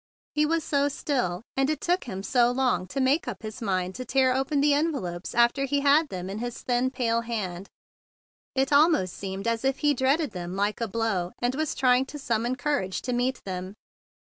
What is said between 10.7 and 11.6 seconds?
a blow, and